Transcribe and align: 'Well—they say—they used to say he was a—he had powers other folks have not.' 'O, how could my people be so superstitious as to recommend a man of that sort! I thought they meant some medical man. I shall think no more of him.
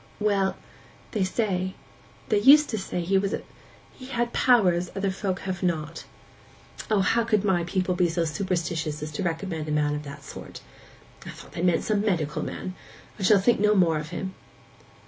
'Well—they 0.19 1.23
say—they 1.23 2.39
used 2.39 2.71
to 2.71 2.79
say 2.79 3.01
he 3.01 3.19
was 3.19 3.33
a—he 3.33 4.07
had 4.07 4.33
powers 4.33 4.89
other 4.95 5.11
folks 5.11 5.43
have 5.43 5.61
not.' 5.61 6.05
'O, 6.89 7.01
how 7.01 7.23
could 7.23 7.43
my 7.45 7.63
people 7.65 7.93
be 7.93 8.09
so 8.09 8.25
superstitious 8.25 9.03
as 9.03 9.11
to 9.11 9.21
recommend 9.21 9.67
a 9.67 9.71
man 9.71 9.93
of 9.93 10.01
that 10.01 10.23
sort! 10.23 10.61
I 11.23 11.29
thought 11.29 11.51
they 11.51 11.61
meant 11.61 11.83
some 11.83 12.01
medical 12.01 12.41
man. 12.41 12.73
I 13.19 13.21
shall 13.21 13.37
think 13.39 13.59
no 13.59 13.75
more 13.75 13.99
of 13.99 14.09
him. 14.09 14.33